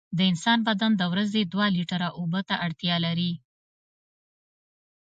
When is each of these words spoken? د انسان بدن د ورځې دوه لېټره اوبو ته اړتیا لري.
د 0.17 0.19
انسان 0.31 0.59
بدن 0.67 0.91
د 0.97 1.03
ورځې 1.13 1.41
دوه 1.43 1.67
لېټره 1.77 2.07
اوبو 2.19 2.41
ته 2.49 2.55
اړتیا 2.65 2.95
لري. 3.05 3.31